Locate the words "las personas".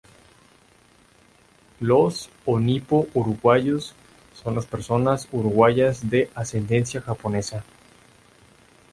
4.55-5.27